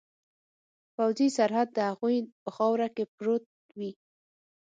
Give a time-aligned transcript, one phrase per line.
[0.95, 3.45] پوځي سرحد د هغوی په خاوره کې پروت
[3.77, 3.91] وي.